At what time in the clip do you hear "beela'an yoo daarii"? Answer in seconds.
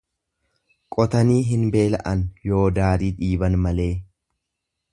1.75-3.11